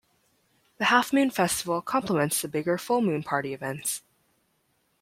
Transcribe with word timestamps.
The 0.79 0.85
Half 0.85 1.13
Moon 1.13 1.29
Festival 1.29 1.79
complements 1.83 2.41
the 2.41 2.47
bigger 2.47 2.79
Full 2.79 3.03
Moon 3.03 3.21
Party 3.21 3.53
events. 3.53 4.01